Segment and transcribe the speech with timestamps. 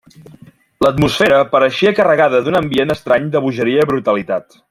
[0.85, 4.53] L'atmosfera pareixia carregada d'un ambient estrany de bogeria i brutalitat.